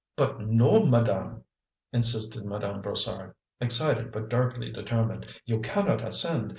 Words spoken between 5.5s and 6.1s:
cannot